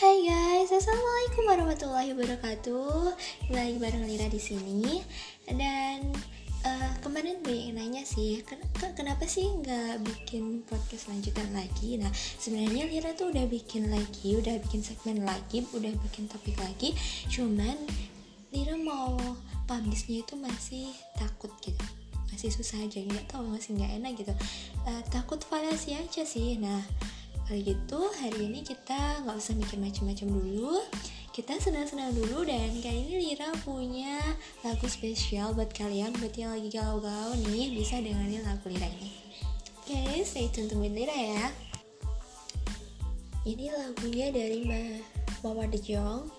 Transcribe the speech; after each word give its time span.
Hai 0.00 0.24
guys, 0.24 0.72
assalamualaikum 0.72 1.44
warahmatullahi 1.44 2.16
wabarakatuh. 2.16 3.12
Lagi 3.52 3.76
bareng 3.76 4.08
Lira 4.08 4.32
di 4.32 4.40
sini 4.40 5.04
dan 5.44 6.16
uh, 6.64 6.92
kemarin 7.04 7.44
banyak 7.44 7.68
yang 7.68 7.76
nanya 7.76 8.00
sih, 8.08 8.40
ken 8.48 8.64
kenapa 8.96 9.28
sih 9.28 9.44
nggak 9.44 10.00
bikin 10.00 10.64
podcast 10.64 11.12
lanjutan 11.12 11.52
lagi? 11.52 12.00
Nah, 12.00 12.08
sebenarnya 12.16 12.88
Lira 12.88 13.12
tuh 13.12 13.28
udah 13.28 13.44
bikin 13.44 13.92
lagi, 13.92 14.40
udah 14.40 14.56
bikin 14.64 14.80
segmen 14.80 15.20
lagi, 15.20 15.68
udah 15.68 15.92
bikin 15.92 16.32
topik 16.32 16.56
lagi. 16.56 16.96
Cuman 17.28 17.76
Lira 18.56 18.80
mau 18.80 19.20
publishnya 19.68 20.24
itu 20.24 20.32
masih 20.32 20.96
takut 21.20 21.52
gitu 21.60 21.84
masih 22.30 22.56
susah 22.56 22.78
aja 22.80 23.02
nggak 23.02 23.26
tahu 23.26 23.42
masih 23.52 23.76
nggak 23.76 23.90
enak 24.00 24.12
gitu 24.16 24.32
uh, 24.86 25.02
takut 25.10 25.42
falasi 25.44 25.98
aja 25.98 26.22
sih 26.22 26.56
nah 26.62 26.78
kalau 27.50 27.66
gitu 27.66 28.00
hari 28.22 28.46
ini 28.46 28.62
kita 28.62 29.26
nggak 29.26 29.34
usah 29.34 29.58
mikir 29.58 29.74
macam-macam 29.82 30.38
dulu. 30.38 30.86
Kita 31.34 31.58
senang-senang 31.58 32.14
dulu 32.14 32.46
dan 32.46 32.78
kali 32.78 33.10
ini 33.10 33.34
Lira 33.34 33.50
punya 33.66 34.22
lagu 34.62 34.86
spesial 34.86 35.50
buat 35.58 35.74
kalian 35.74 36.14
buat 36.22 36.30
yang 36.38 36.54
lagi 36.54 36.70
galau-galau 36.70 37.34
nih 37.50 37.74
bisa 37.74 37.98
dengerin 37.98 38.46
lagu 38.46 38.70
Lira 38.70 38.86
ini. 38.86 39.10
Oke 39.82 39.98
okay, 39.98 40.22
stay 40.22 40.46
tune 40.54 40.70
tungguin 40.70 40.94
Lira 40.94 41.10
ya. 41.10 41.50
Ini 43.42 43.66
lagunya 43.74 44.30
dari 44.30 44.62
Ma 44.62 44.82
Mama 45.42 45.66
De 45.66 45.82
Jong. 45.82 46.30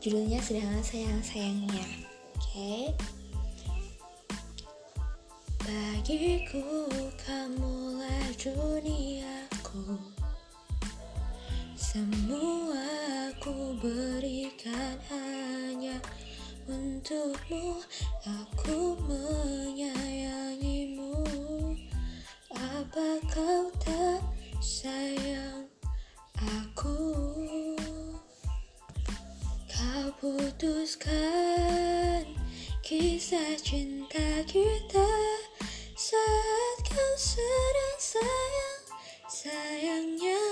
Judulnya 0.00 0.40
sedang 0.40 0.80
sayang-sayangnya 0.80 1.84
oke. 2.40 2.48
Okay. 2.48 2.82
Bagiku 5.60 6.88
kamulah 7.20 8.32
duniaku 9.70 10.02
Semua 11.78 12.82
aku 13.30 13.78
berikan 13.78 14.98
hanya 15.10 16.00
untukmu. 16.66 17.78
Aku 18.26 18.98
menyayangimu. 19.06 21.14
Apa 22.52 23.18
kau 23.30 23.70
tak 23.82 24.22
sayang 24.60 25.66
aku? 26.36 27.16
Kau 29.70 30.12
putuskan 30.20 32.26
kisah 32.84 33.56
cinta 33.62 34.42
kita 34.44 35.10
saat 35.96 36.76
kau 36.90 37.14
sayang 37.16 37.69
sayangnya 39.40 40.44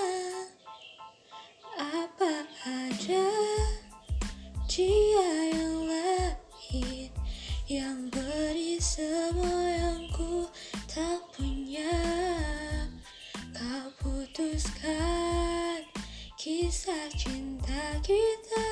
apa 1.76 2.40
ada 2.64 3.28
dia 4.64 5.28
yang 5.52 5.76
lain 5.84 7.12
yang 7.68 8.08
beri 8.08 8.80
semua 8.80 9.60
yang 9.76 10.08
ku 10.16 10.48
tak 10.88 11.20
punya? 11.36 12.00
Kau 13.52 13.92
putuskan 14.00 15.84
kisah 16.40 17.12
cinta 17.12 17.92
kita 18.00 18.68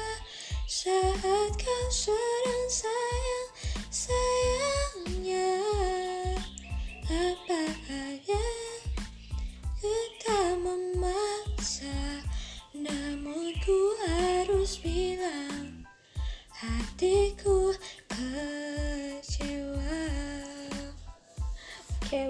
saat 0.64 1.52
kau 1.60 1.86
sedang 1.92 2.66
sayang 2.72 3.35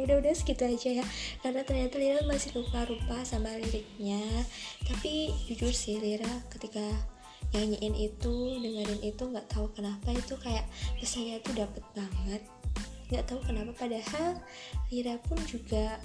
Oke 0.06 0.14
udah 0.14 0.22
udah 0.22 0.38
segitu 0.38 0.62
aja 0.62 1.02
ya. 1.02 1.04
Karena 1.42 1.66
ternyata 1.66 1.98
Lira 1.98 2.22
masih 2.30 2.54
lupa-lupa 2.54 3.26
sama 3.26 3.50
liriknya. 3.58 4.22
Tapi 4.86 5.34
jujur 5.50 5.74
sih 5.74 5.98
Lira 5.98 6.30
ketika 6.46 6.78
nyanyiin 7.50 7.90
itu 8.14 8.54
dengerin 8.62 9.02
itu 9.02 9.18
nggak 9.18 9.50
tahu 9.50 9.66
kenapa 9.74 10.14
itu 10.14 10.38
kayak 10.38 10.62
pesannya 11.02 11.42
tuh 11.42 11.58
dapet 11.58 11.82
banget. 11.98 12.38
Nggak 13.10 13.24
tahu 13.26 13.42
kenapa 13.50 13.74
padahal 13.74 14.38
Lira 14.94 15.18
pun 15.26 15.42
juga 15.42 15.98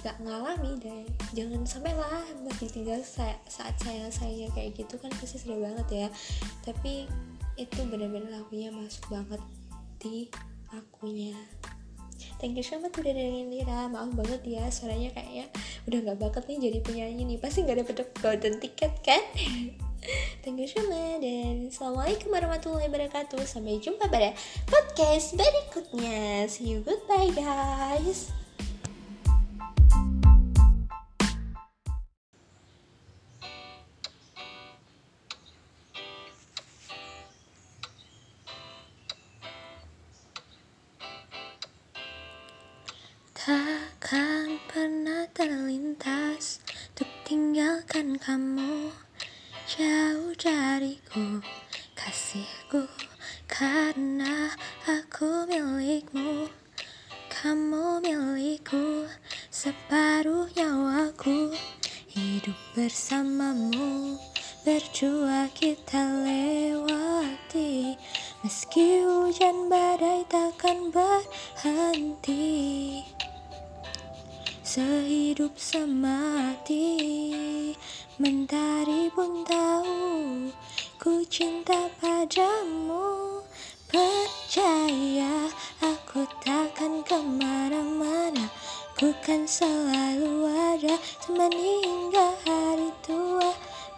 nggak 0.00 0.16
ngalami 0.24 0.80
deh. 0.80 1.04
Jangan 1.36 1.68
sampai 1.68 1.92
lah 2.00 2.24
masih 2.48 2.72
tinggal 2.72 3.04
saat 3.04 3.76
saya 3.76 4.08
saya 4.08 4.48
kayak 4.56 4.72
gitu 4.72 4.96
kan 4.96 5.12
pasti 5.20 5.36
sedih 5.36 5.60
banget 5.60 5.88
ya. 5.92 6.08
Tapi 6.64 7.04
itu 7.60 7.80
bener-bener 7.92 8.32
lagunya 8.32 8.72
masuk 8.72 9.04
banget 9.12 9.44
di 10.00 10.32
akunya 10.72 11.36
thank 12.38 12.56
you 12.58 12.64
so 12.64 12.78
much 12.78 12.94
udah 12.96 13.12
dengerin 13.12 13.50
Lira 13.52 13.86
maaf 13.90 14.10
banget 14.14 14.42
ya 14.46 14.64
suaranya 14.72 15.12
kayaknya 15.14 15.46
udah 15.86 15.98
nggak 16.08 16.18
bakat 16.18 16.44
nih 16.48 16.70
jadi 16.70 16.78
penyanyi 16.82 17.22
nih. 17.34 17.38
Pasti 17.38 17.62
nggak 17.62 17.84
dapet 17.84 17.96
golden 18.18 18.54
ticket 18.58 18.92
kan? 19.04 19.22
Thank 20.46 20.62
you 20.62 20.70
so 20.70 20.80
much 20.88 21.20
dan 21.20 21.68
Assalamualaikum 21.68 22.32
warahmatullahi 22.32 22.88
wabarakatuh. 22.88 23.42
Sampai 23.44 23.82
jumpa 23.82 24.08
pada 24.08 24.32
podcast 24.64 25.36
berikutnya. 25.36 26.48
See 26.48 26.72
you 26.72 26.86
goodbye 26.86 27.34
guys 27.34 28.47
Takkan 43.48 44.60
pernah 44.68 45.24
terlintas 45.32 46.60
Untuk 46.92 47.08
tinggalkan 47.24 48.20
kamu. 48.20 48.92
Jauh 49.64 50.36
dariku 50.36 51.40
kasihku 51.96 52.84
karena 53.48 54.52
aku 54.84 55.48
milikmu. 55.48 56.52
Kamu 57.32 58.04
milikku 58.04 59.08
separuh 59.48 60.52
nyawaku. 60.52 61.56
Hidup 62.04 62.60
bersamamu 62.76 64.20
berjuang 64.68 65.48
kita 65.56 66.04
lewati. 66.20 67.96
Meski 68.44 69.08
hujan 69.08 69.72
badai 69.72 70.28
takkan 70.28 70.92
berhenti 70.92 72.68
sehidup 74.68 75.56
semati 75.56 76.92
Mentari 78.20 79.08
pun 79.16 79.40
tahu 79.40 80.52
ku 81.00 81.24
cinta 81.24 81.88
padamu. 81.96 83.40
Percaya 83.88 85.48
aku 85.80 86.28
takkan 86.44 87.00
ke 87.00 87.16
mana-mana 87.16 88.52
Ku 88.92 89.08
kan 89.24 89.48
selalu 89.48 90.52
ada 90.52 91.00
teman 91.24 91.54
hingga 91.56 92.28
hari 92.44 92.92
tua. 93.00 93.48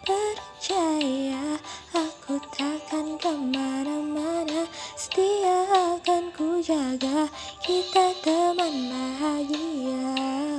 Percaya 0.06 1.58
aku 1.90 2.38
takkan 2.54 3.18
ke 3.18 3.32
mana-mana 3.34 4.70
Setia 4.94 5.66
akan 5.98 6.30
ku 6.30 6.62
jaga 6.62 7.26
kita 7.58 8.14
teman 8.22 8.92
bahagia 8.92 10.49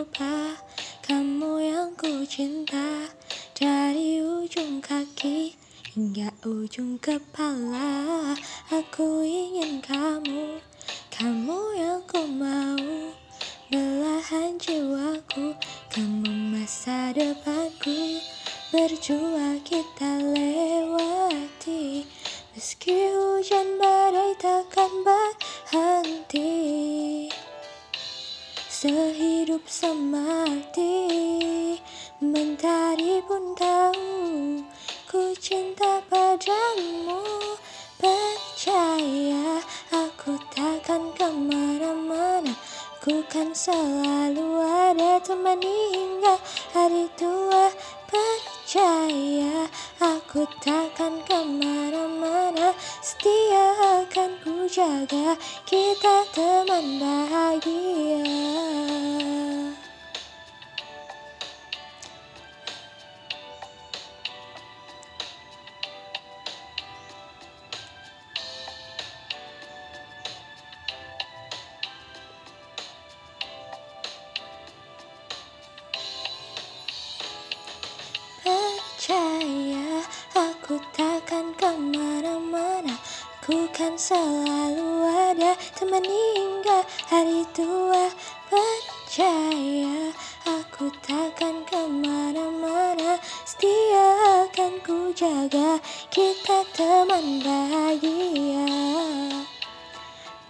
lupa 0.00 0.56
Kamu 1.04 1.60
yang 1.60 1.92
ku 1.92 2.24
cinta. 2.24 3.04
Dari 3.52 4.24
ujung 4.24 4.80
kaki 4.80 5.52
hingga 5.92 6.32
ujung 6.40 6.96
kepala 6.96 8.32
Aku 8.72 9.20
ingin 9.20 9.84
kamu. 9.84 10.56
Kamu 11.12 11.76
yang 11.76 12.00
ku 12.08 12.24
mau 12.24 13.12
Belahan 13.68 14.56
jiwaku. 14.56 15.52
Kamu 15.92 16.56
masa 16.56 17.12
depanku 17.12 18.24
Berjuang 18.72 19.60
kita 19.68 20.16
lewati. 20.16 22.08
Meski 22.56 23.12
hujan 23.12 23.76
badai 23.76 24.32
takkan 24.40 25.04
berhenti 25.04 26.89
Sehidup 28.80 29.68
semati 29.68 31.04
Mentari 32.16 33.20
pun 33.28 33.52
tahu 33.52 34.64
Ku 35.04 35.36
cinta 35.36 36.00
padamu 36.08 37.20
Percaya 38.00 39.60
aku 39.92 40.32
takkan 40.56 41.12
ke 41.12 41.28
mana-mana. 41.28 42.56
Kan 43.28 43.52
selalu 43.52 44.64
ada 44.64 45.20
temani 45.20 45.76
hingga 45.92 46.40
hari 46.72 47.04
tua 47.20 47.68
Percaya 48.08 49.68
aku 50.30 50.46
takkan 50.62 51.18
ke 51.26 51.42
mana-mana 51.42 52.70
Setia 53.02 53.74
akan 53.98 54.30
ku 54.46 54.62
jaga. 54.70 55.34
Kita 55.66 56.22
teman 56.30 57.02
bahagia 57.02 58.22
selalu 84.10 85.06
ada 85.06 85.54
Temani 85.78 86.18
hingga 86.34 86.82
hari 87.06 87.46
tua. 87.54 88.10
Percaya 88.50 90.10
Aku 90.42 90.90
takkan 91.06 91.62
ke 91.62 91.78
mana-mana. 91.86 93.22
Setia 93.46 94.10
akan 94.50 94.82
ku 94.82 95.14
jaga 95.14 95.78
Kita 96.10 96.66
teman 96.74 97.38
bahagia. 97.46 98.66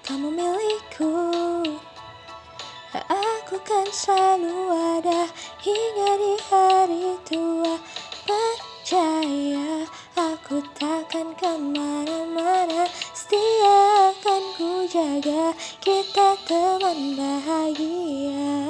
Kamu 0.09 0.33
milikku 0.33 1.13
Aku 2.97 3.57
kan 3.63 3.87
selalu 3.93 4.73
ada 4.73 5.29
hingga 5.61 6.10
ke 11.41 11.57
mana-mana 11.57 12.85
Setia 13.17 14.13
akan 14.13 14.43
ku 14.61 14.85
jaga 14.85 15.57
kita 15.81 16.37
teman 16.45 17.17
bahagia 17.17 18.61